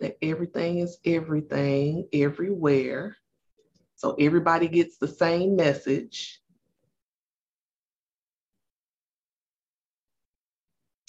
[0.00, 3.16] that everything is everything everywhere.
[3.96, 6.40] So everybody gets the same message.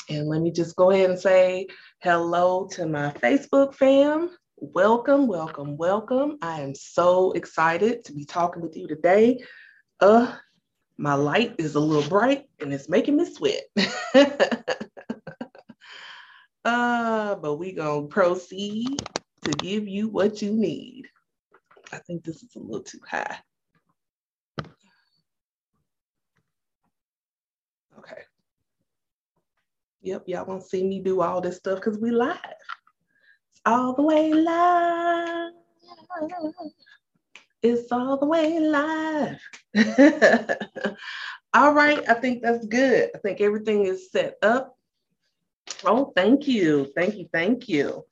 [0.10, 1.68] And let me just go ahead and say
[2.00, 4.30] hello to my Facebook fam.
[4.58, 6.38] Welcome, welcome, welcome.
[6.42, 9.40] I am so excited to be talking with you today.
[10.00, 10.36] Uh,
[10.98, 13.64] my light is a little bright and it's making me sweat.
[16.66, 19.02] uh, but we gonna proceed
[19.44, 21.08] to give you what you need.
[21.92, 23.38] I think this is a little too high.
[27.98, 28.22] Okay.
[30.02, 32.38] Yep, y'all won't see me do all this stuff because we live.
[33.52, 35.52] It's all the way live.
[37.62, 39.40] It's all the way live.
[41.54, 43.12] all right, I think that's good.
[43.14, 44.76] I think everything is set up.
[45.84, 46.92] Oh, thank you.
[46.96, 47.28] Thank you.
[47.34, 48.04] Thank you.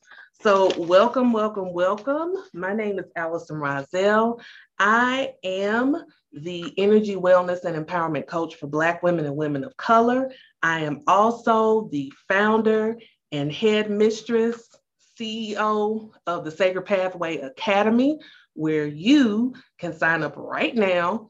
[0.41, 2.33] So, welcome, welcome, welcome.
[2.53, 4.39] My name is Allison Rozelle.
[4.79, 5.97] I am
[6.31, 10.31] the energy, wellness, and empowerment coach for Black women and women of color.
[10.63, 12.97] I am also the founder
[13.31, 14.67] and head mistress,
[15.19, 18.17] CEO of the Sacred Pathway Academy,
[18.53, 21.29] where you can sign up right now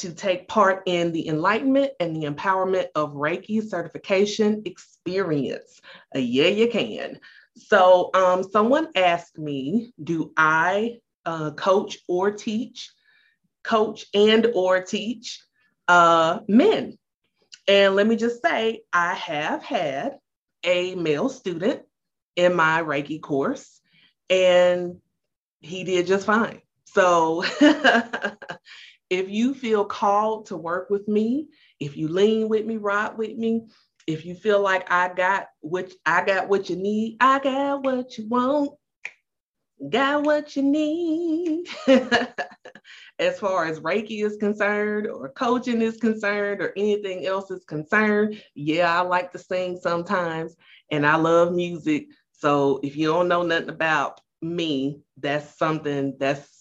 [0.00, 5.80] to take part in the enlightenment and the empowerment of Reiki certification experience.
[6.14, 7.18] Uh, yeah, you can.
[7.56, 12.90] So, um, someone asked me, do I uh, coach or teach,
[13.64, 15.40] coach and or teach
[15.88, 16.96] uh, men?
[17.66, 20.18] And let me just say, I have had
[20.64, 21.82] a male student
[22.36, 23.80] in my Reiki course,
[24.30, 24.98] and
[25.60, 26.62] he did just fine.
[26.86, 27.44] So
[29.10, 31.48] if you feel called to work with me,
[31.80, 33.66] if you lean with me, ride with me,
[34.06, 38.16] if you feel like I got what I got what you need, I got what
[38.16, 38.72] you want,
[39.90, 41.68] got what you need.
[43.18, 48.42] as far as Reiki is concerned, or coaching is concerned, or anything else is concerned,
[48.54, 50.56] yeah, I like to sing sometimes,
[50.90, 52.06] and I love music.
[52.32, 56.57] So if you don't know nothing about me, that's something that's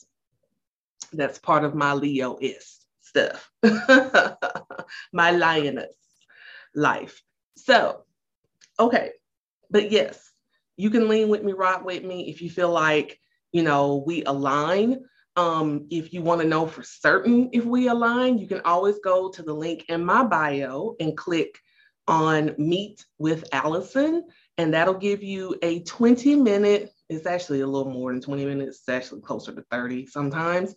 [1.14, 3.50] that's part of my Leo is stuff,
[5.14, 5.96] my lioness
[6.76, 7.22] life.
[7.56, 8.04] So,
[8.80, 9.12] okay,
[9.70, 10.32] but yes,
[10.76, 13.20] you can lean with me, rock with me if you feel like,
[13.52, 15.04] you know, we align.
[15.36, 19.30] Um, if you want to know for certain if we align, you can always go
[19.30, 21.60] to the link in my bio and click
[22.08, 24.24] on Meet with Allison,
[24.58, 28.80] and that'll give you a 20 minute, it's actually a little more than 20 minutes,
[28.80, 30.74] it's actually closer to 30 sometimes,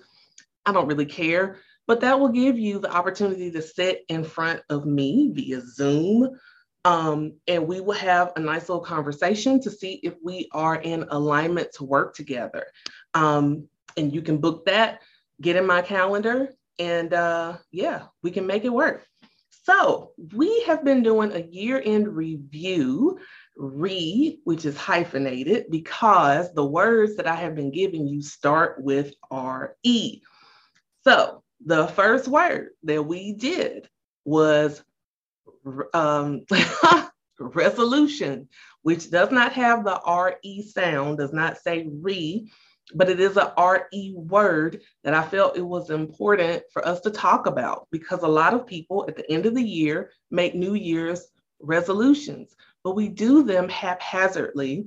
[0.67, 4.63] I don't really care, but that will give you the opportunity to sit in front
[4.69, 6.31] of me via Zoom.
[6.85, 11.05] Um, and we will have a nice little conversation to see if we are in
[11.11, 12.67] alignment to work together.
[13.13, 15.01] Um, and you can book that,
[15.41, 19.07] get in my calendar, and uh, yeah, we can make it work.
[19.65, 23.19] So we have been doing a year end review,
[23.57, 29.13] re, which is hyphenated because the words that I have been giving you start with
[29.31, 30.23] RE.
[31.05, 33.89] So the first word that we did
[34.25, 34.83] was
[35.95, 36.45] um,
[37.39, 38.49] resolution,
[38.83, 42.51] which does not have the RE sound, does not say re,
[42.95, 47.11] but it is a RE word that I felt it was important for us to
[47.11, 50.75] talk about because a lot of people at the end of the year make New
[50.75, 51.27] Year's
[51.61, 54.87] resolutions, but we do them haphazardly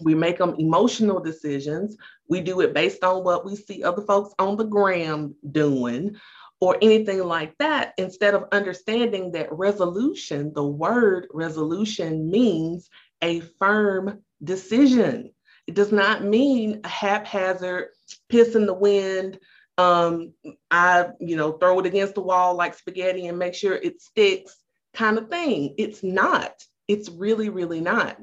[0.00, 1.96] we make them emotional decisions.
[2.28, 6.16] We do it based on what we see other folks on the gram doing
[6.60, 12.88] or anything like that, instead of understanding that resolution, the word resolution means
[13.20, 15.30] a firm decision.
[15.66, 17.88] It does not mean a haphazard
[18.28, 19.38] piss in the wind.
[19.76, 20.32] Um,
[20.70, 24.56] I, you know, throw it against the wall like spaghetti and make sure it sticks
[24.94, 25.74] kind of thing.
[25.76, 26.64] It's not.
[26.86, 28.16] It's really, really not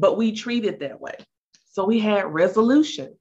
[0.00, 1.14] but we treat it that way.
[1.70, 3.16] So we had resolution.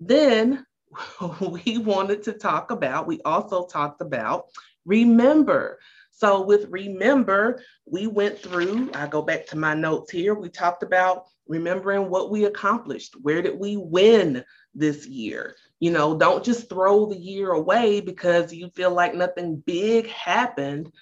[0.00, 0.64] Then
[1.40, 4.46] we wanted to talk about, we also talked about
[4.84, 5.78] remember.
[6.10, 10.82] So with remember, we went through, I go back to my notes here, we talked
[10.82, 13.14] about remembering what we accomplished.
[13.22, 14.44] Where did we win
[14.74, 15.54] this year?
[15.78, 20.92] You know, don't just throw the year away because you feel like nothing big happened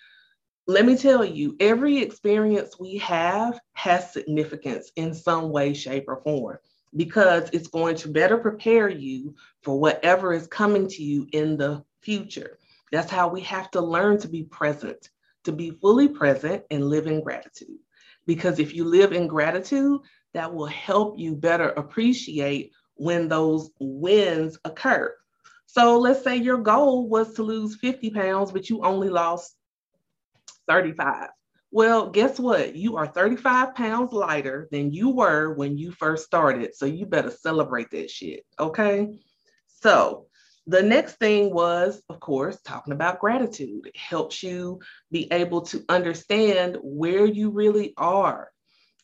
[0.67, 6.23] let me tell you, every experience we have has significance in some way, shape, or
[6.23, 6.59] form
[6.97, 11.85] because it's going to better prepare you for whatever is coming to you in the
[12.01, 12.59] future.
[12.91, 15.11] That's how we have to learn to be present,
[15.45, 17.79] to be fully present and live in gratitude.
[18.27, 20.01] Because if you live in gratitude,
[20.35, 25.15] that will help you better appreciate when those wins occur.
[25.67, 29.56] So let's say your goal was to lose 50 pounds, but you only lost
[30.69, 31.29] 35.
[31.71, 32.77] Well, guess what?
[32.77, 36.75] You are 35 pounds lighter than you were when you first started.
[36.75, 38.45] So you better celebrate that shit.
[38.59, 39.19] Okay.
[39.67, 40.27] So
[40.67, 43.87] the next thing was, of course, talking about gratitude.
[43.87, 44.81] It helps you
[45.11, 48.51] be able to understand where you really are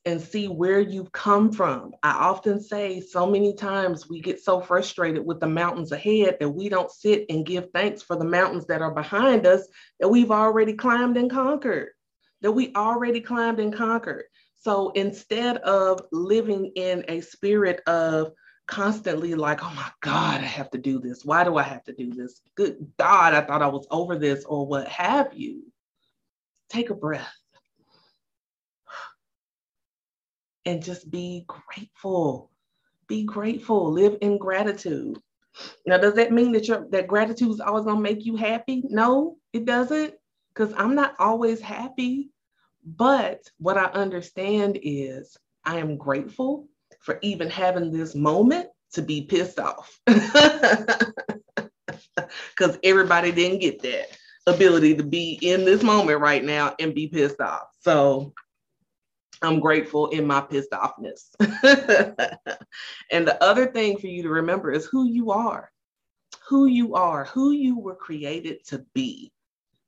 [0.04, 1.92] and see where you've come from.
[2.02, 6.48] I often say so many times we get so frustrated with the mountains ahead that
[6.48, 9.66] we don't sit and give thanks for the mountains that are behind us
[10.00, 11.90] that we've already climbed and conquered,
[12.40, 14.24] that we already climbed and conquered.
[14.56, 18.32] So instead of living in a spirit of
[18.66, 21.24] constantly like, oh my God, I have to do this.
[21.24, 22.40] Why do I have to do this?
[22.56, 25.62] Good God, I thought I was over this or what have you.
[26.70, 27.41] Take a breath
[30.66, 32.50] and just be grateful.
[33.08, 33.92] Be grateful.
[33.92, 35.18] Live in gratitude.
[35.86, 38.84] Now, does that mean that your that gratitude is always gonna make you happy?
[38.88, 40.14] No, it doesn't,
[40.54, 42.30] because I'm not always happy.
[42.84, 46.68] But what I understand is I am grateful
[47.00, 49.98] for even having this moment to be pissed off.
[52.56, 54.08] Because everybody didn't get that
[54.46, 57.68] ability to be in this moment right now and be pissed off.
[57.80, 58.34] So
[59.42, 61.30] I'm grateful in my pissed offness.
[63.10, 65.70] and the other thing for you to remember is who you are,
[66.48, 69.32] who you are, who you were created to be.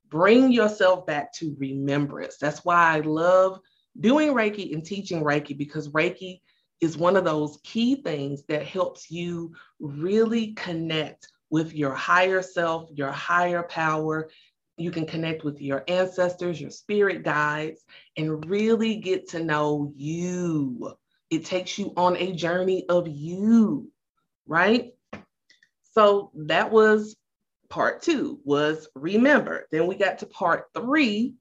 [0.08, 2.36] Bring yourself back to remembrance.
[2.36, 3.60] That's why I love
[4.00, 6.40] doing Reiki and teaching Reiki because Reiki
[6.80, 12.90] is one of those key things that helps you really connect with your higher self,
[12.92, 14.28] your higher power,
[14.76, 17.84] you can connect with your ancestors, your spirit guides,
[18.16, 20.94] and really get to know you.
[21.30, 23.90] It takes you on a journey of you,
[24.46, 24.92] right?
[25.92, 27.16] So that was
[27.70, 29.66] part two was remember.
[29.70, 31.34] Then we got to part three,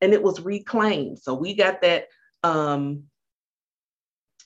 [0.00, 1.16] and it was reclaim.
[1.16, 2.08] So we got that
[2.42, 3.04] um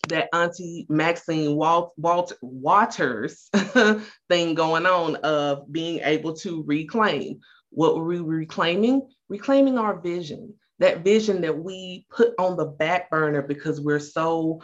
[0.08, 3.50] that Auntie Maxine Walt, Walt Waters
[4.28, 7.40] thing going on of being able to reclaim.
[7.70, 9.08] What were we reclaiming?
[9.28, 14.62] Reclaiming our vision, that vision that we put on the back burner because we're so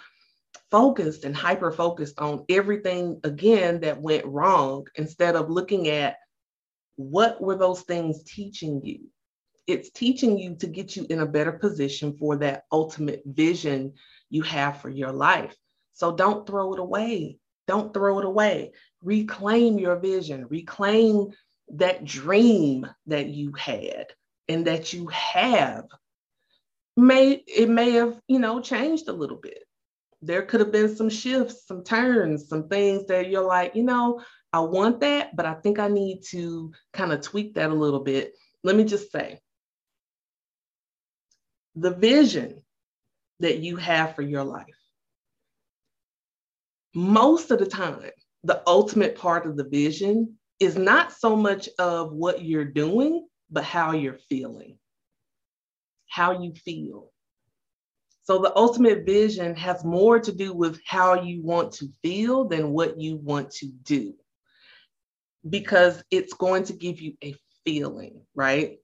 [0.71, 6.17] focused and hyper focused on everything again that went wrong instead of looking at
[6.97, 9.01] what were those things teaching you.
[9.67, 13.95] It's teaching you to get you in a better position for that ultimate vision
[14.31, 15.55] you have for your life.
[15.93, 17.39] So don't throw it away.
[17.67, 18.73] Don't throw it away.
[19.03, 20.47] Reclaim your vision.
[20.49, 21.29] Reclaim
[21.69, 24.07] that dream that you had
[24.49, 25.87] and that you have
[26.97, 29.65] may it may have you know changed a little bit.
[30.23, 34.23] There could have been some shifts some turns some things that you're like you know
[34.53, 38.01] i want that but i think i need to kind of tweak that a little
[38.01, 38.35] bit.
[38.63, 39.41] Let me just say
[41.75, 42.63] the vision
[43.41, 44.67] that you have for your life
[46.95, 47.99] most of the time
[48.45, 53.65] the ultimate part of the vision is not so much of what you're doing, but
[53.65, 54.79] how you're feeling,
[56.09, 57.11] how you feel.
[58.23, 62.71] So the ultimate vision has more to do with how you want to feel than
[62.71, 64.15] what you want to do,
[65.49, 67.35] because it's going to give you a
[67.65, 68.79] feeling, right?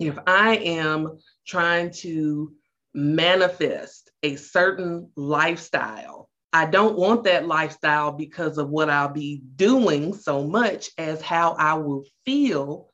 [0.00, 2.54] If I am trying to
[2.94, 10.14] manifest a certain lifestyle I don't want that lifestyle because of what I'll be doing
[10.14, 12.90] so much as how I will feel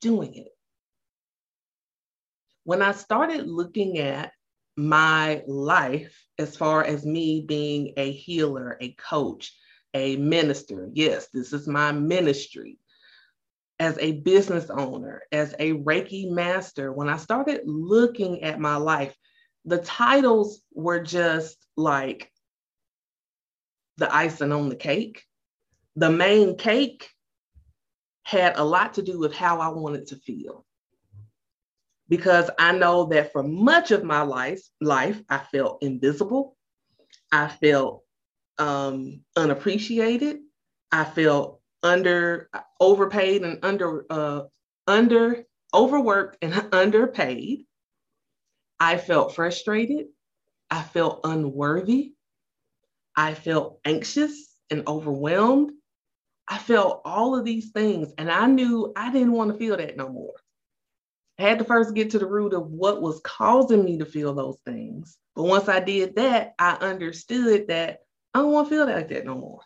[0.00, 0.52] doing it.
[2.64, 4.32] When I started looking at
[4.76, 9.52] my life as far as me being a healer, a coach,
[9.94, 12.78] a minister, yes, this is my ministry.
[13.78, 19.16] As a business owner, as a Reiki master, when I started looking at my life,
[19.64, 22.31] the titles were just like
[23.96, 25.22] the icing on the cake.
[25.96, 27.10] The main cake
[28.24, 30.64] had a lot to do with how I wanted to feel.
[32.08, 36.56] Because I know that for much of my life, life I felt invisible.
[37.30, 38.02] I felt
[38.58, 40.40] um, unappreciated.
[40.90, 44.42] I felt under overpaid and under uh,
[44.86, 45.44] under
[45.74, 47.64] overworked and underpaid.
[48.78, 50.06] I felt frustrated.
[50.70, 52.12] I felt unworthy.
[53.16, 55.72] I felt anxious and overwhelmed.
[56.48, 59.96] I felt all of these things, and I knew I didn't want to feel that
[59.96, 60.34] no more.
[61.38, 64.34] I had to first get to the root of what was causing me to feel
[64.34, 65.18] those things.
[65.34, 68.00] But once I did that, I understood that
[68.34, 69.60] I don't want to feel like that no more.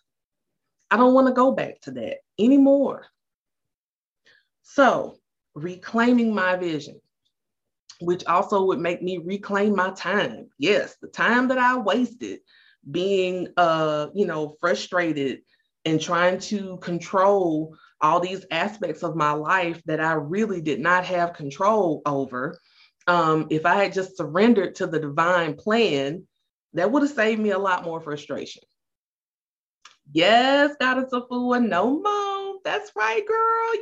[0.91, 3.07] I don't want to go back to that anymore.
[4.63, 5.17] So,
[5.55, 7.01] reclaiming my vision,
[8.01, 10.51] which also would make me reclaim my time.
[10.59, 12.41] Yes, the time that I wasted
[12.91, 15.41] being uh, you know, frustrated
[15.85, 21.05] and trying to control all these aspects of my life that I really did not
[21.07, 22.59] have control over.
[23.07, 26.27] Um, if I had just surrendered to the divine plan,
[26.75, 28.63] that would have saved me a lot more frustration.
[30.13, 32.36] Yes, god is Goddess Afua, no more.
[32.67, 33.75] That's right, girl.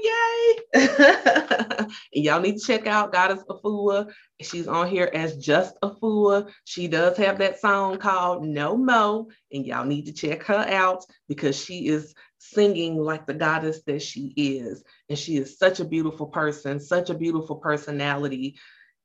[0.74, 1.86] Yay.
[2.12, 4.12] y'all need to check out Goddess Afua.
[4.42, 6.50] She's on here as just Afua.
[6.64, 11.02] She does have that song called No Mo, and y'all need to check her out
[11.30, 14.84] because she is singing like the goddess that she is.
[15.08, 18.58] And she is such a beautiful person, such a beautiful personality.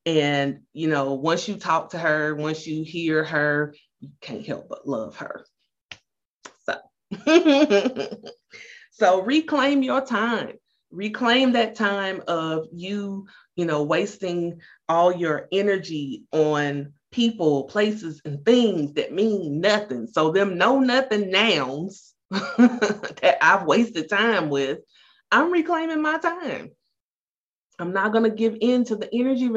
[0.06, 4.68] And, you know, once you talk to her, once you hear her, you can't help
[4.68, 5.46] but love her.
[6.66, 6.76] so
[9.22, 10.54] reclaim your time.
[10.92, 18.44] Reclaim that time of you, you know, wasting all your energy on people, places, and
[18.46, 20.08] things that mean nothing.
[20.08, 24.80] So them know nothing nouns that I've wasted time with,
[25.32, 26.72] I'm reclaiming my time.
[27.80, 29.50] I'm not going to give in to the energy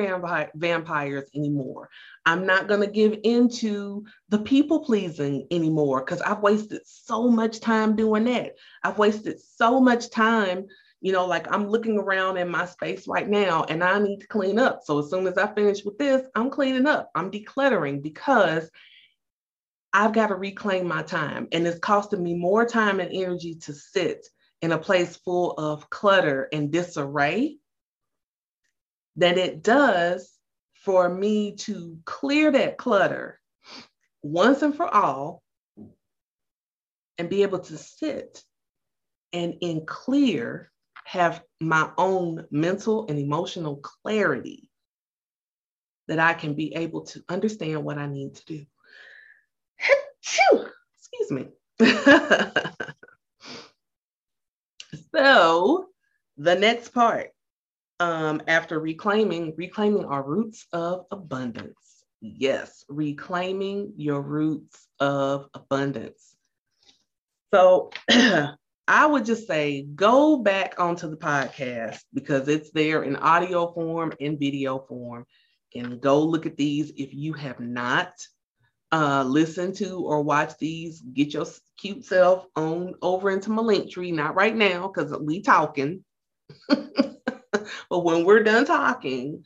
[0.55, 1.91] vampires anymore.
[2.25, 7.61] I'm not going to give into the people pleasing anymore because I've wasted so much
[7.61, 8.55] time doing that.
[8.85, 10.67] I've wasted so much time,
[11.00, 14.29] you know, like I'm looking around in my space right now and I need to
[14.29, 14.83] clean up.
[14.85, 18.71] So as soon as I finish with this, I'm cleaning up, I'm decluttering because
[19.93, 21.49] I've got to reclaim my time.
[21.50, 24.26] And it's costing me more time and energy to sit
[24.62, 27.59] in a place full of clutter and disarray
[29.16, 30.31] than it does
[30.75, 33.40] for me to clear that clutter
[34.23, 35.42] once and for all
[37.19, 38.42] and be able to sit
[39.33, 40.71] and in clear
[41.04, 44.69] have my own mental and emotional clarity
[46.09, 48.64] that I can be able to understand what I need to do.
[50.99, 51.49] Excuse me.
[55.14, 55.87] so,
[56.37, 57.32] the next part
[58.02, 62.04] um, after reclaiming, reclaiming our roots of abundance.
[62.21, 66.37] Yes, reclaiming your roots of abundance.
[67.54, 67.90] So
[68.88, 74.12] I would just say go back onto the podcast because it's there in audio form
[74.21, 75.25] and video form.
[75.75, 78.12] And go look at these if you have not
[78.90, 81.00] uh, listened to or watched these.
[81.00, 81.47] Get your
[81.78, 84.11] cute self on over into my link tree.
[84.11, 86.02] Not right now because we talking.
[87.90, 89.44] but when we're done talking,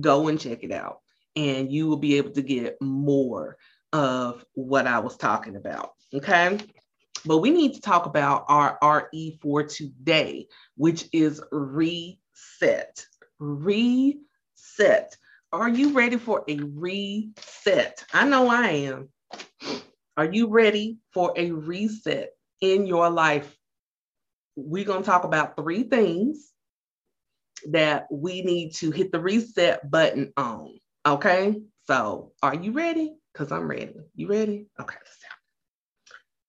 [0.00, 1.00] go and check it out.
[1.36, 3.56] And you will be able to get more
[3.92, 5.92] of what I was talking about.
[6.12, 6.58] Okay.
[7.24, 10.46] But we need to talk about our RE for today,
[10.76, 13.04] which is reset.
[13.38, 15.16] Reset.
[15.52, 18.04] Are you ready for a reset?
[18.12, 19.08] I know I am.
[20.16, 23.56] Are you ready for a reset in your life?
[24.56, 26.52] We're going to talk about three things
[27.70, 30.78] that we need to hit the reset button on.
[31.06, 31.60] Okay.
[31.86, 33.14] So are you ready?
[33.32, 33.94] Because I'm ready.
[34.14, 34.66] You ready?
[34.80, 34.96] Okay.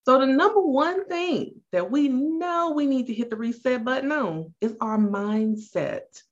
[0.05, 4.11] So the number one thing that we know we need to hit the reset button
[4.11, 6.23] on is our mindset.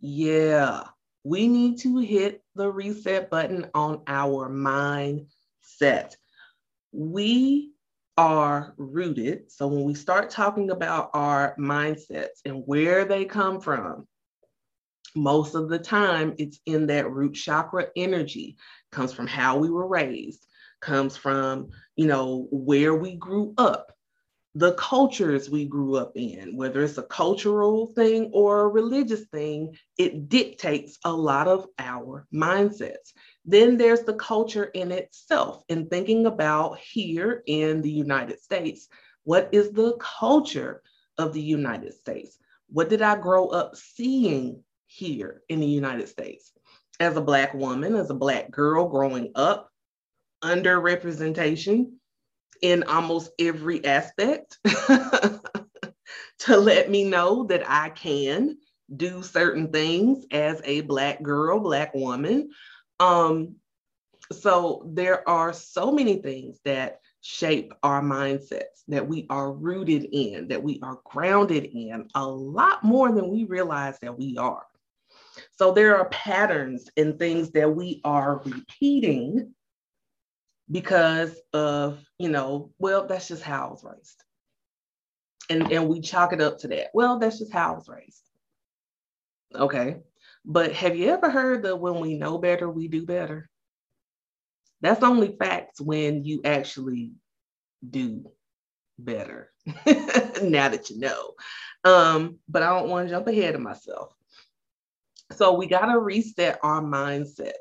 [0.00, 0.84] Yeah,
[1.24, 6.14] we need to hit the reset button on our mindset.
[6.92, 7.72] We
[8.16, 9.50] are rooted.
[9.50, 14.06] So when we start talking about our mindsets and where they come from,
[15.14, 18.56] most of the time it's in that root chakra energy.
[18.90, 20.46] Comes from how we were raised.
[20.80, 23.92] Comes from you know where we grew up.
[24.56, 29.76] The cultures we grew up in whether it's a cultural thing or a religious thing
[29.98, 33.12] it dictates a lot of our mindsets.
[33.44, 38.88] Then there's the culture in itself and thinking about here in the united states.
[39.24, 40.82] What is the culture
[41.18, 42.38] of the united states?
[42.68, 44.62] What did i grow up seeing
[44.94, 46.52] here in the United States.
[47.00, 49.68] As a Black woman, as a Black girl growing up,
[50.42, 51.92] underrepresentation
[52.62, 54.58] in almost every aspect
[56.38, 58.56] to let me know that I can
[58.94, 62.50] do certain things as a Black girl, Black woman.
[63.00, 63.56] Um,
[64.32, 70.48] so there are so many things that shape our mindsets, that we are rooted in,
[70.48, 74.66] that we are grounded in a lot more than we realize that we are.
[75.56, 79.54] So there are patterns and things that we are repeating
[80.70, 84.24] because of, you know, well, that's just how I was raised.
[85.50, 86.88] And, and we chalk it up to that.
[86.94, 88.22] Well, that's just how I was raised.
[89.54, 89.98] Okay.
[90.44, 93.48] But have you ever heard that when we know better, we do better?
[94.80, 97.12] That's only facts when you actually
[97.88, 98.24] do
[98.98, 99.50] better
[100.42, 101.32] now that you know.
[101.84, 104.13] Um, but I don't want to jump ahead of myself.
[105.32, 107.52] So we got to reset our mindsets.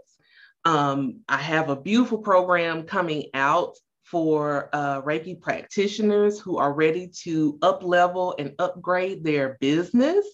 [0.65, 7.09] Um, I have a beautiful program coming out for uh, Reiki practitioners who are ready
[7.23, 10.25] to up level and upgrade their business.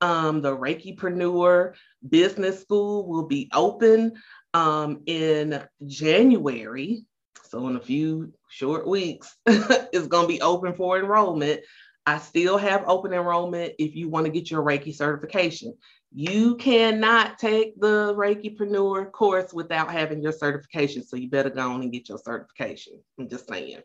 [0.00, 1.74] Um, the Reikipreneur
[2.08, 4.12] Business School will be open
[4.54, 7.04] um, in January.
[7.48, 11.60] So, in a few short weeks, it's going to be open for enrollment.
[12.06, 15.74] I still have open enrollment if you want to get your Reiki certification.
[16.12, 21.04] You cannot take the Reikipreneur course without having your certification.
[21.04, 23.00] So you better go on and get your certification.
[23.18, 23.82] I'm just saying.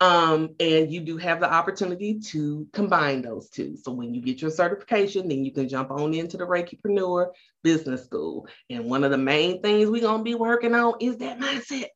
[0.00, 3.76] Um, and you do have the opportunity to combine those two.
[3.76, 7.28] So when you get your certification, then you can jump on into the Reikipreneur
[7.62, 8.48] Business School.
[8.68, 11.86] And one of the main things we're going to be working on is that mindset.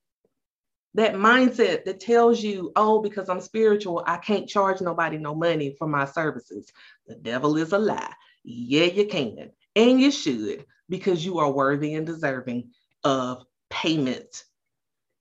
[0.95, 5.75] That mindset that tells you, oh, because I'm spiritual, I can't charge nobody no money
[5.77, 6.73] for my services.
[7.07, 8.13] The devil is a lie.
[8.49, 9.51] Yeah, you can.
[9.75, 12.71] And you should, because you are worthy and deserving
[13.03, 14.45] of payment,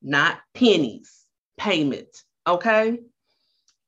[0.03, 1.25] not pennies,
[1.57, 2.23] payment.
[2.45, 2.99] Okay.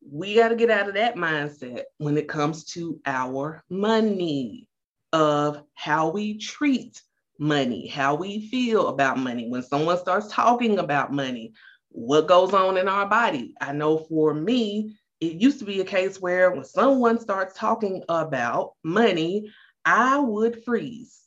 [0.10, 4.68] We got to get out of that mindset when it comes to our money,
[5.14, 7.02] of how we treat
[7.40, 9.48] money, how we feel about money.
[9.50, 11.54] When someone starts talking about money,
[11.90, 13.54] what goes on in our body?
[13.62, 18.04] I know for me, it used to be a case where when someone starts talking
[18.08, 19.52] about money,
[19.84, 21.22] I would freeze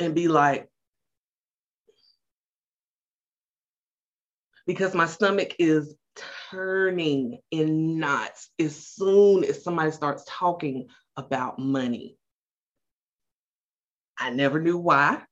[0.00, 0.68] and be like,
[4.66, 5.94] because my stomach is
[6.50, 12.18] turning in knots as soon as somebody starts talking about money.
[14.18, 15.22] I never knew why.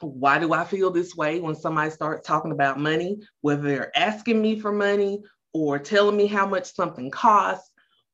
[0.00, 4.40] Why do I feel this way when somebody starts talking about money, whether they're asking
[4.40, 5.22] me for money
[5.56, 7.70] or telling me how much something costs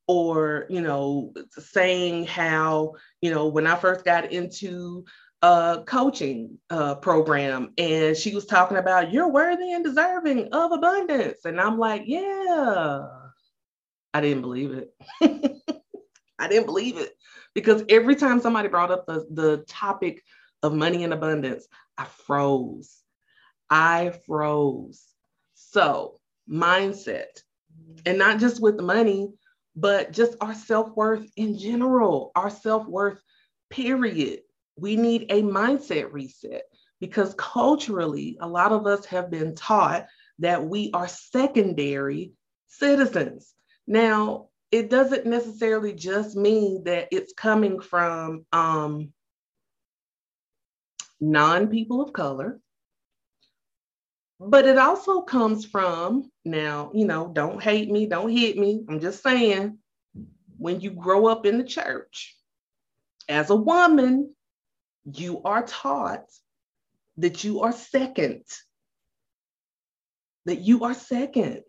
[0.07, 5.05] or you know saying how you know when i first got into
[5.43, 11.45] a coaching uh, program and she was talking about you're worthy and deserving of abundance.
[11.45, 13.07] And i'm like yeah.
[14.15, 14.91] I didn't believe it.
[16.39, 17.13] I didn't believe it.
[17.55, 20.23] Because every time somebody brought up the, the topic
[20.63, 21.67] of money and abundance
[21.99, 22.99] i froze.
[23.69, 25.03] I froze.
[25.55, 27.41] So mindset.
[28.07, 29.33] And not just with money,
[29.75, 33.21] but just our self worth in general, our self worth,
[33.71, 34.41] period.
[34.77, 36.63] We need a mindset reset
[37.01, 40.07] because culturally, a lot of us have been taught
[40.39, 42.33] that we are secondary
[42.69, 43.55] citizens.
[43.87, 49.13] Now, it doesn't necessarily just mean that it's coming from um,
[51.21, 52.61] non people of color
[54.45, 58.85] but it also comes from now, you know, don't hate me, don't hit me.
[58.89, 59.79] I'm just saying,
[60.59, 62.37] when you grow up in the church,
[63.29, 64.35] as a woman,
[65.05, 66.25] you are taught
[67.19, 68.43] that you are second,
[70.47, 71.63] that you are second,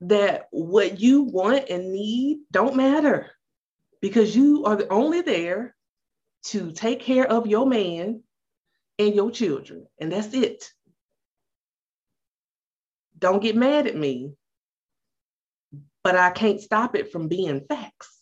[0.00, 3.30] that what you want and need don't matter
[4.02, 5.74] because you are only there
[6.44, 8.22] to take care of your man
[8.98, 10.64] and your children, and that's it
[13.18, 14.32] don't get mad at me,
[16.04, 18.12] but I can't stop it from being facts.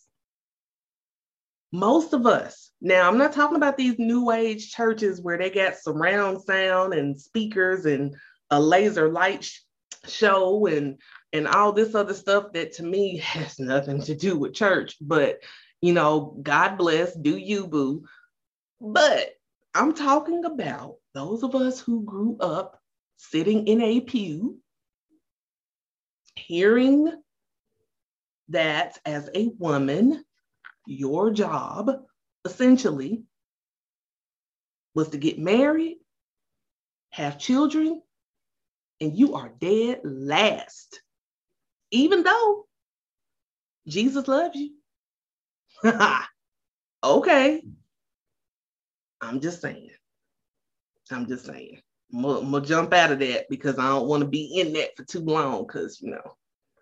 [1.71, 5.77] Most of us, now I'm not talking about these new age churches where they got
[5.77, 8.15] surround sound and speakers and
[8.49, 9.59] a laser light sh-
[10.05, 10.99] show and
[11.33, 15.39] and all this other stuff that to me has nothing to do with church, but
[15.81, 18.05] you know, God bless, do you boo.
[18.79, 19.31] But
[19.73, 22.79] I'm talking about those of us who grew up
[23.17, 24.59] sitting in a pew
[26.35, 27.11] hearing
[28.49, 30.23] that as a woman,
[30.87, 31.91] your job
[32.45, 33.23] essentially
[34.93, 35.97] was to get married,
[37.11, 38.01] have children,
[39.01, 41.01] and you are dead last.
[41.91, 42.65] Even though
[43.87, 44.71] Jesus loves you.
[47.03, 47.63] okay.
[49.21, 49.89] I'm just saying.
[51.11, 51.81] I'm just saying.
[52.13, 55.03] I'm gonna jump out of that because I don't want to be in that for
[55.03, 56.37] too long because, you know,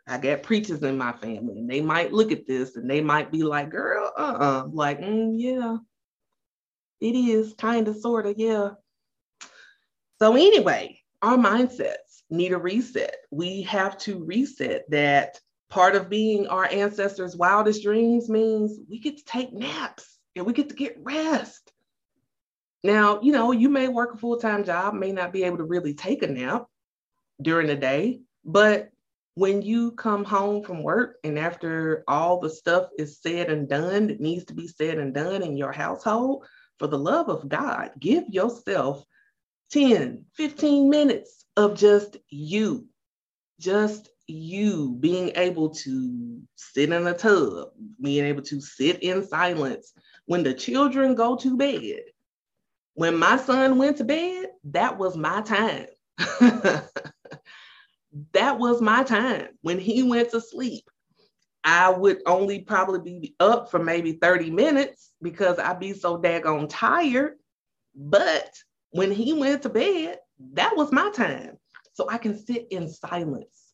[0.07, 3.31] I got preachers in my family, and they might look at this and they might
[3.31, 4.67] be like, girl, uh-uh.
[4.71, 5.77] Like, mm, yeah,
[6.99, 8.71] it is kind of, sort of, yeah.
[10.19, 13.15] So, anyway, our mindsets need a reset.
[13.31, 19.17] We have to reset that part of being our ancestors' wildest dreams means we get
[19.17, 21.72] to take naps and we get to get rest.
[22.83, 25.63] Now, you know, you may work a full time job, may not be able to
[25.63, 26.65] really take a nap
[27.41, 28.89] during the day, but
[29.35, 34.07] when you come home from work and after all the stuff is said and done
[34.07, 36.45] that needs to be said and done in your household,
[36.77, 39.03] for the love of God, give yourself
[39.71, 42.87] 10, 15 minutes of just you,
[43.59, 47.69] just you being able to sit in a tub,
[48.01, 49.93] being able to sit in silence
[50.25, 52.01] when the children go to bed
[52.93, 55.87] when my son went to bed, that was my time.
[58.33, 59.47] that was my time.
[59.61, 60.83] When he went to sleep,
[61.63, 66.67] I would only probably be up for maybe 30 minutes because I'd be so daggone
[66.69, 67.37] tired.
[67.95, 68.49] But
[68.91, 70.19] when he went to bed,
[70.53, 71.57] that was my time.
[71.93, 73.73] So I can sit in silence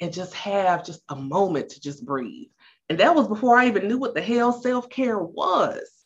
[0.00, 2.48] and just have just a moment to just breathe.
[2.88, 6.01] And that was before I even knew what the hell self care was.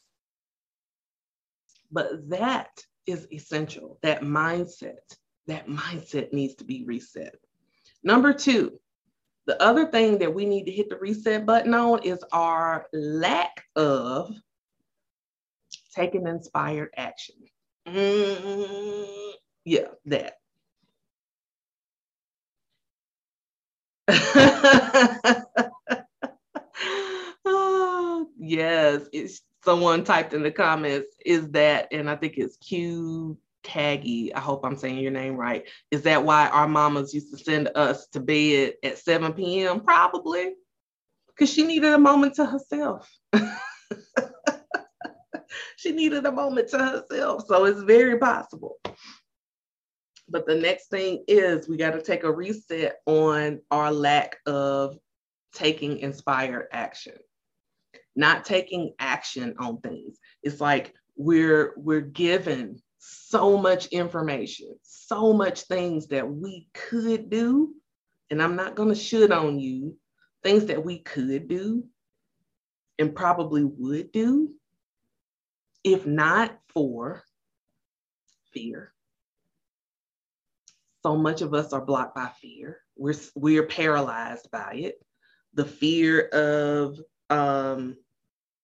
[1.90, 2.70] But that
[3.06, 3.98] is essential.
[4.02, 7.36] That mindset, that mindset needs to be reset.
[8.02, 8.78] Number two,
[9.46, 13.64] the other thing that we need to hit the reset button on is our lack
[13.76, 14.34] of
[15.94, 17.36] taking inspired action.
[17.86, 19.32] Mm,
[19.64, 20.34] yeah, that.
[27.44, 33.36] oh, yes, it's someone typed in the comments, is that, and I think it's Q
[33.64, 35.68] Taggy, I hope I'm saying your name right.
[35.90, 39.80] Is that why our mamas used to send us to bed at 7 p.m.?
[39.80, 40.54] Probably.
[41.26, 43.10] Because she needed a moment to herself.
[45.76, 47.44] she needed a moment to herself.
[47.48, 48.76] So it's very possible.
[50.28, 54.96] But the next thing is we got to take a reset on our lack of
[55.52, 57.14] taking inspired action
[58.16, 60.18] not taking action on things.
[60.42, 67.74] It's like we're we're given so much information, so much things that we could do.
[68.30, 69.96] And I'm not going to should on you,
[70.42, 71.84] things that we could do
[72.98, 74.50] and probably would do
[75.84, 77.22] if not for
[78.52, 78.92] fear.
[81.04, 82.80] So much of us are blocked by fear.
[82.96, 84.94] We're we're paralyzed by it.
[85.54, 86.98] The fear of
[87.30, 87.96] um,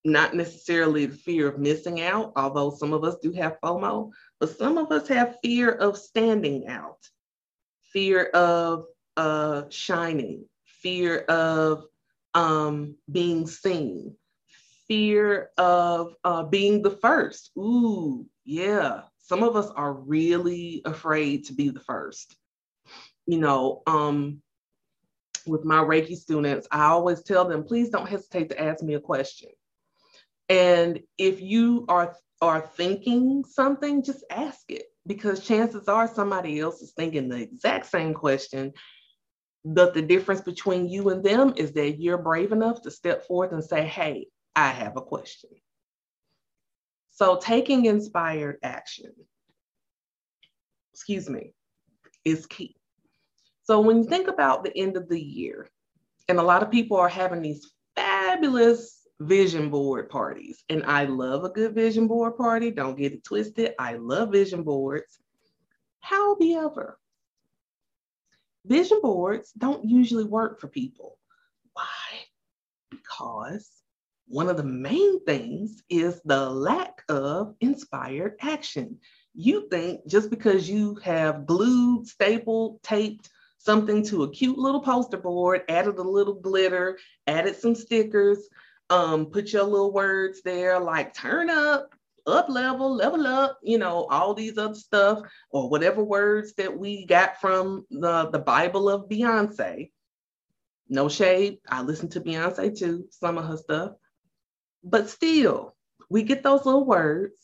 [0.05, 4.11] not necessarily the fear of missing out, although some of us do have FOMO,
[4.41, 6.99] but some of us have fear of standing out,
[7.93, 8.87] fear of
[9.17, 11.85] uh, shining, fear of
[12.35, 14.17] um, being seen,
[14.89, 17.51] fear of uh, being the first.
[17.57, 19.03] Ooh, yeah.
[19.19, 22.37] Some of us are really afraid to be the first.
[23.27, 24.43] You know, um,
[25.47, 29.01] with my Reiki students, I always tell them, please don't hesitate to ask me a
[29.01, 29.51] question
[30.53, 36.83] and if you are are thinking something, just ask it because chances are somebody else
[36.83, 38.73] is thinking the exact same question.
[39.65, 43.53] But the difference between you and them is that you're brave enough to step forth
[43.53, 45.51] and say, Hey, I have a question.
[47.13, 49.13] So taking inspired action,
[50.93, 51.55] excuse me,
[52.27, 52.77] is key.
[53.63, 55.71] So when you think about the end of the year,
[56.29, 60.65] and a lot of people are having these fabulous vision board parties.
[60.69, 62.71] And I love a good vision board party.
[62.71, 63.75] Don't get it twisted.
[63.79, 65.19] I love vision boards.
[66.01, 66.99] However,
[68.67, 71.19] vision boards don't usually work for people.
[71.73, 71.85] Why?
[72.91, 73.71] Because
[74.27, 78.99] one of the main things is the lack of inspired action.
[79.35, 85.17] You think just because you have glued, stapled, taped something to a cute little poster
[85.17, 88.49] board, added a little glitter, added some stickers,
[88.93, 91.95] um, put your little words there like turn up,
[92.27, 97.07] up level, level up, you know, all these other stuff, or whatever words that we
[97.07, 99.91] got from the, the Bible of Beyonce.
[100.91, 101.57] No shade.
[101.67, 103.93] I listen to Beyonce too, some of her stuff.
[104.85, 105.75] But still,
[106.11, 107.41] we get those little words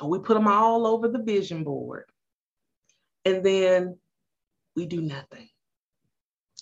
[0.00, 2.04] and we put them all over the vision board.
[3.24, 3.98] And then
[4.76, 5.48] we do nothing.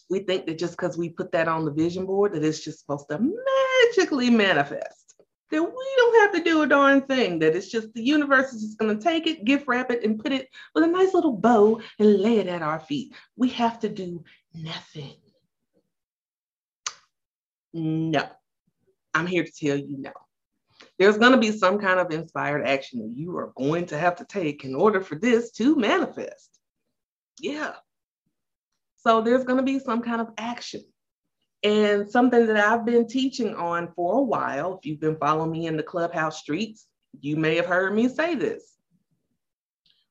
[0.08, 2.80] We think that just because we put that on the vision board, that it's just
[2.80, 3.18] supposed to
[3.87, 5.14] magically manifest.
[5.51, 8.62] That we don't have to do a darn thing, that it's just the universe is
[8.62, 11.33] just going to take it, gift wrap it, and put it with a nice little
[11.33, 13.14] bow and lay it at our feet.
[13.37, 14.23] We have to do
[14.55, 15.16] nothing.
[17.73, 18.29] No.
[19.12, 20.12] I'm here to tell you no.
[20.99, 24.16] There's going to be some kind of inspired action that you are going to have
[24.16, 26.61] to take in order for this to manifest.
[27.40, 27.73] Yeah.
[28.99, 30.83] So there's going to be some kind of action.
[31.62, 35.66] And something that I've been teaching on for a while, if you've been following me
[35.66, 36.87] in the clubhouse streets,
[37.20, 38.77] you may have heard me say this.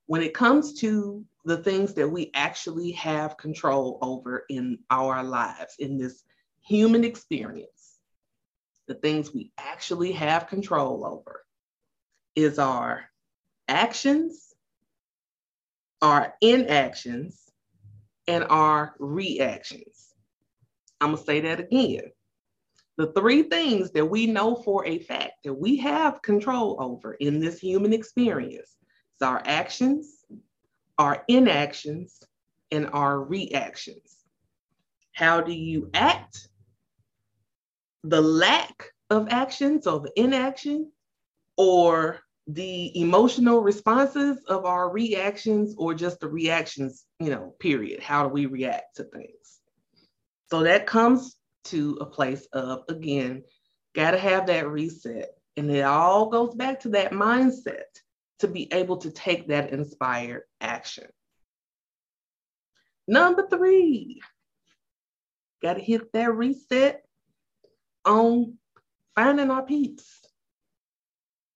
[0.06, 5.76] When it comes to the things that we actually have control over in our lives,
[5.80, 6.24] in this
[6.62, 7.98] human experience,
[8.88, 11.44] the things we actually have control over
[12.36, 13.06] is our
[13.68, 14.54] actions,
[16.02, 17.42] our inactions,
[18.28, 19.89] and our reactions.
[21.02, 22.12] I'm going to say that again.
[22.98, 27.40] The three things that we know for a fact that we have control over in
[27.40, 28.76] this human experience
[29.16, 30.26] is our actions,
[30.98, 32.22] our inactions,
[32.72, 34.18] and our reactions.
[35.14, 36.50] How do you act?
[38.04, 40.92] The lack of action, so the inaction,
[41.58, 48.02] or the emotional responses of our reactions, or just the reactions, you know, period.
[48.02, 49.59] How do we react to things?
[50.52, 51.36] So that comes
[51.66, 53.44] to a place of, again,
[53.96, 55.30] got to have that reset.
[55.58, 57.84] And it all goes back to that mindset
[58.40, 61.08] to be able to take that inspired action.
[63.08, 64.22] Number three,
[65.62, 67.04] got to hit that reset
[68.06, 68.58] on
[69.16, 70.08] finding our peeps.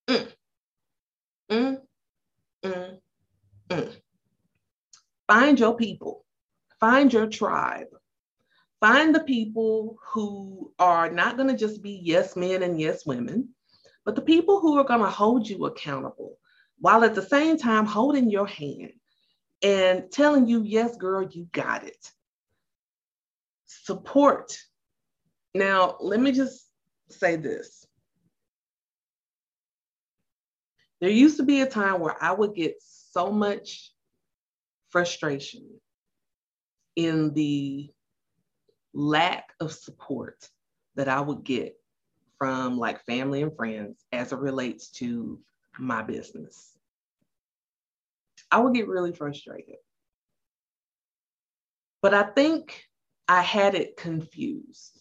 [0.07, 0.27] Mm.
[1.49, 1.77] Mm.
[2.65, 2.97] Mm.
[3.69, 3.95] Mm.
[5.27, 6.25] Find your people,
[6.79, 7.87] find your tribe,
[8.83, 13.47] find the people who are not going to just be yes men and yes women,
[14.03, 16.37] but the people who are going to hold you accountable
[16.79, 18.91] while at the same time holding your hand
[19.63, 22.11] and telling you, yes, girl, you got it.
[23.67, 24.57] Support.
[25.55, 26.67] Now, let me just
[27.09, 27.87] say this.
[30.99, 33.93] There used to be a time where I would get so much
[34.89, 35.69] frustration
[36.97, 37.89] in the
[38.93, 40.47] lack of support
[40.95, 41.75] that I would get
[42.37, 45.39] from like family and friends as it relates to
[45.79, 46.77] my business.
[48.51, 49.77] I would get really frustrated.
[52.01, 52.83] But I think
[53.27, 54.99] I had it confused.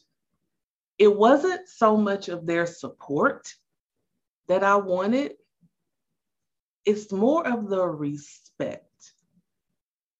[0.98, 3.52] It wasn't so much of their support
[4.48, 5.32] that I wanted,
[6.84, 9.12] it's more of the respect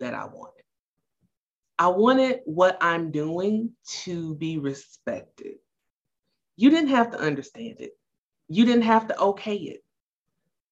[0.01, 0.62] that I wanted.
[1.83, 3.73] I wanted what I'm doing
[4.05, 5.55] to be respected.
[6.57, 7.99] You didn't have to understand it.
[8.47, 9.83] You didn't have to okay it.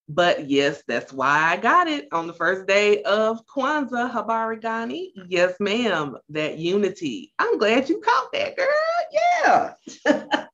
[0.09, 5.12] But yes, that's why I got it on the first day of Kwanzaa Habari Gani.
[5.27, 7.33] Yes, ma'am, that unity.
[7.40, 9.75] I'm glad you caught that, girl.
[10.05, 10.46] Yeah.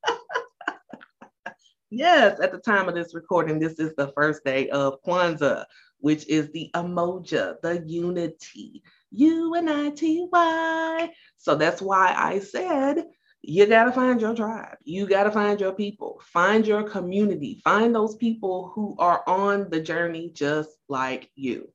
[1.90, 5.66] yes, at the time of this recording, this is the first day of Kwanzaa,
[5.98, 8.82] which is the Umoja, the unity.
[9.12, 11.10] U N I T Y.
[11.38, 13.04] So that's why I said
[13.42, 14.76] you got to find your tribe.
[14.82, 16.20] You got to find your people.
[16.24, 17.60] Find your community.
[17.62, 21.68] Find those people who are on the journey just like you.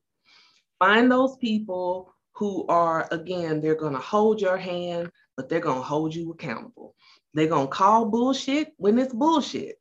[0.79, 5.77] Find those people who are, again, they're going to hold your hand, but they're going
[5.77, 6.95] to hold you accountable.
[7.33, 9.75] They're going to call bullshit when it's bullshit.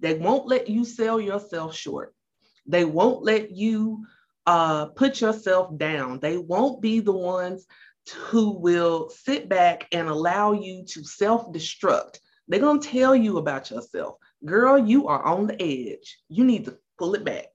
[0.00, 2.14] They won't let you sell yourself short.
[2.66, 4.06] They won't let you
[4.48, 6.20] uh, put yourself down.
[6.20, 7.66] They won't be the ones
[8.14, 12.18] who will sit back and allow you to self destruct.
[12.48, 14.16] They're going to tell you about yourself.
[14.46, 16.18] Girl, you are on the edge.
[16.30, 17.48] You need to pull it back.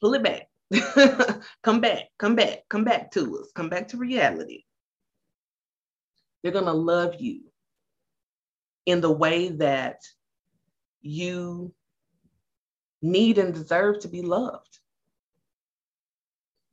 [0.00, 0.46] Pull it back.
[1.64, 4.62] come back, come back, come back to us, come back to reality.
[6.42, 7.40] They're going to love you
[8.86, 9.98] in the way that
[11.02, 11.74] you
[13.02, 14.78] need and deserve to be loved.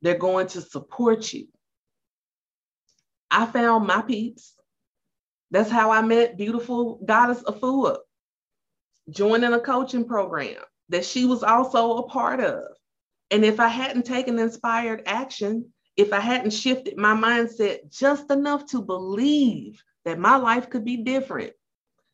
[0.02, 1.46] They're going to support you.
[3.30, 4.54] I found my peeps.
[5.50, 7.98] That's how I met beautiful goddess Afua,
[9.10, 10.56] joining a coaching program
[10.88, 12.64] that she was also a part of.
[13.30, 18.66] And if I hadn't taken inspired action, if I hadn't shifted my mindset just enough
[18.70, 21.52] to believe that my life could be different,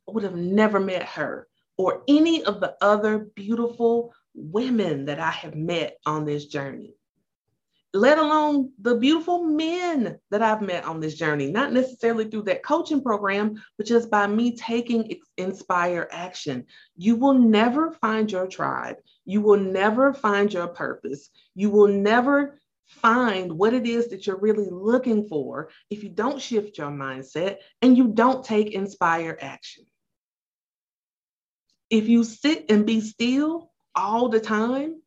[0.08, 5.30] I would have never met her or any of the other beautiful women that I
[5.30, 6.97] have met on this journey
[7.94, 12.62] let alone the beautiful men that I've met on this journey, not necessarily through that
[12.62, 16.66] coaching program, but just by me taking inspire action.
[16.96, 18.96] You will never find your tribe.
[19.24, 21.30] You will never find your purpose.
[21.54, 26.40] You will never find what it is that you're really looking for if you don't
[26.40, 29.84] shift your mindset and you don't take inspire action.
[31.90, 35.00] If you sit and be still all the time,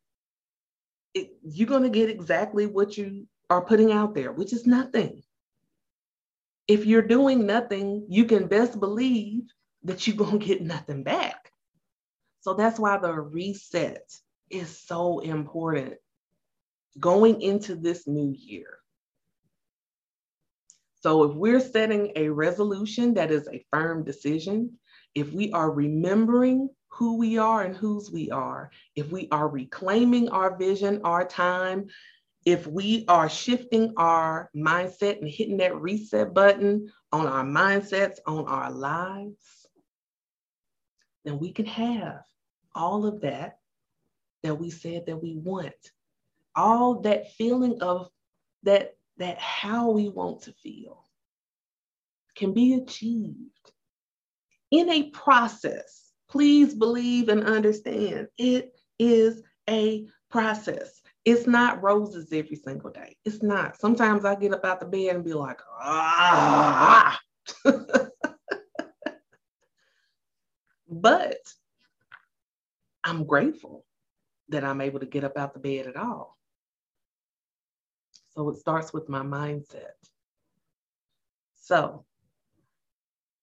[1.14, 5.22] it, you're going to get exactly what you are putting out there, which is nothing.
[6.68, 9.42] If you're doing nothing, you can best believe
[9.84, 11.52] that you're going to get nothing back.
[12.40, 14.10] So that's why the reset
[14.50, 15.94] is so important
[16.98, 18.78] going into this new year.
[21.00, 24.78] So if we're setting a resolution that is a firm decision,
[25.14, 30.28] if we are remembering who we are and whose we are, if we are reclaiming
[30.28, 31.86] our vision, our time,
[32.44, 38.46] if we are shifting our mindset and hitting that reset button on our mindsets, on
[38.46, 39.66] our lives,
[41.24, 42.22] then we can have
[42.74, 43.58] all of that
[44.42, 45.72] that we said that we want.
[46.54, 48.10] All that feeling of
[48.64, 51.04] that that how we want to feel
[52.34, 53.72] can be achieved
[54.70, 56.11] in a process.
[56.32, 61.02] Please believe and understand it is a process.
[61.26, 63.18] It's not roses every single day.
[63.26, 63.78] It's not.
[63.78, 67.20] Sometimes I get up out the bed and be like, ah.
[70.88, 71.36] but
[73.04, 73.84] I'm grateful
[74.48, 76.38] that I'm able to get up out the bed at all.
[78.30, 80.00] So it starts with my mindset.
[81.56, 82.06] So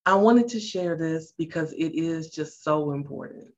[0.09, 3.53] I wanted to share this because it is just so important.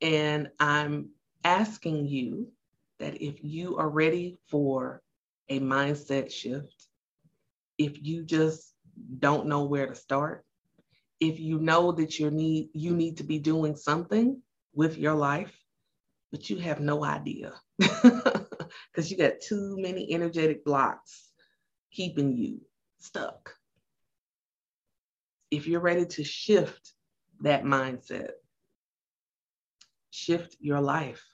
[0.00, 1.08] And I'm
[1.42, 2.52] asking you
[3.00, 5.02] that if you are ready for
[5.48, 6.86] a mindset shift,
[7.78, 8.74] if you just
[9.18, 10.44] don't know where to start,
[11.18, 14.40] if you know that you need you need to be doing something
[14.74, 15.52] with your life,
[16.30, 21.32] but you have no idea because you got too many energetic blocks
[21.90, 22.60] keeping you
[23.00, 23.57] stuck.
[25.50, 26.92] If you're ready to shift
[27.40, 28.32] that mindset,
[30.10, 31.24] shift your life,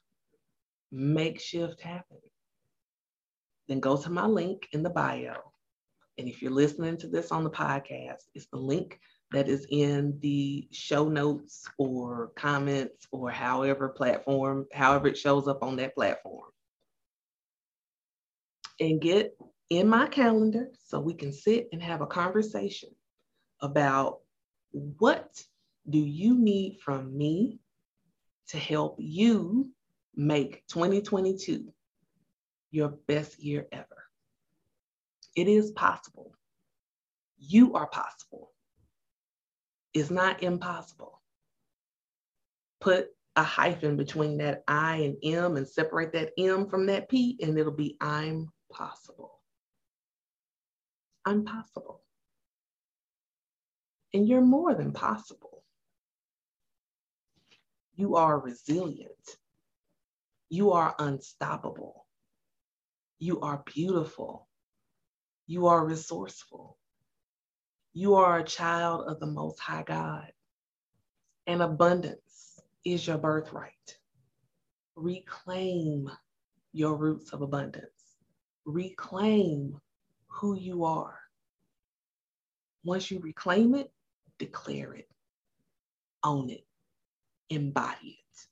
[0.92, 2.18] make shift happen,
[3.68, 5.36] then go to my link in the bio.
[6.18, 9.00] And if you're listening to this on the podcast, it's the link
[9.32, 15.62] that is in the show notes or comments or however platform, however it shows up
[15.62, 16.50] on that platform.
[18.78, 19.36] And get
[19.70, 22.90] in my calendar so we can sit and have a conversation
[23.64, 24.20] about
[24.70, 25.42] what
[25.88, 27.60] do you need from me
[28.48, 29.70] to help you
[30.14, 31.72] make 2022
[32.70, 34.04] your best year ever.
[35.34, 36.34] It is possible.
[37.38, 38.52] You are possible
[39.94, 41.22] It's not impossible.
[42.80, 47.38] Put a hyphen between that I and M and separate that M from that P,
[47.42, 49.40] and it'll be I'm possible.
[51.24, 52.03] I'm possible.
[54.14, 55.64] And you're more than possible.
[57.96, 59.12] You are resilient.
[60.50, 62.06] You are unstoppable.
[63.18, 64.48] You are beautiful.
[65.46, 66.78] You are resourceful.
[67.94, 70.32] You are a child of the Most High God,
[71.46, 73.98] and abundance is your birthright.
[74.96, 76.10] Reclaim
[76.72, 77.86] your roots of abundance.
[78.64, 79.80] Reclaim
[80.28, 81.18] who you are.
[82.84, 83.93] Once you reclaim it,
[84.38, 85.08] declare it,
[86.22, 86.64] own it,
[87.50, 88.46] embody it.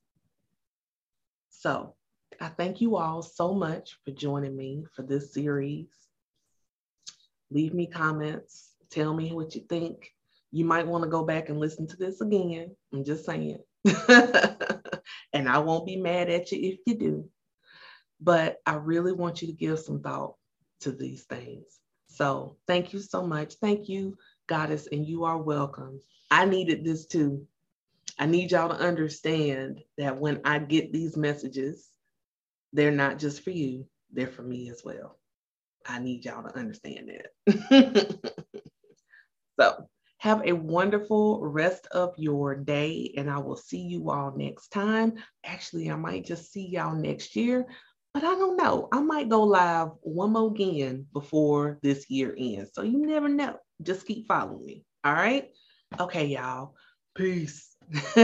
[1.50, 1.94] So,
[2.40, 5.88] I thank you all so much for joining me for this series.
[7.50, 10.12] Leave me comments, Tell me what you think.
[10.50, 12.76] You might want to go back and listen to this again.
[12.92, 13.58] I'm just saying.
[15.32, 17.30] and I won't be mad at you if you do.
[18.20, 20.34] But I really want you to give some thought
[20.80, 21.64] to these things.
[22.08, 23.54] So thank you so much.
[23.54, 26.00] Thank you, Goddess, and you are welcome.
[26.30, 27.46] I needed this too.
[28.18, 31.88] I need y'all to understand that when I get these messages,
[32.72, 35.18] they're not just for you, they're for me as well.
[35.86, 37.10] I need y'all to understand
[37.46, 38.18] that.
[39.60, 44.68] So have a wonderful rest of your day, and I will see you all next
[44.68, 45.14] time.
[45.44, 47.66] Actually, I might just see y'all next year,
[48.14, 48.88] but I don't know.
[48.92, 52.70] I might go live one more again before this year ends.
[52.74, 53.56] So you never know.
[53.82, 54.84] Just keep following me.
[55.04, 55.50] All right.
[55.98, 56.74] Okay, y'all.
[57.14, 57.74] Peace.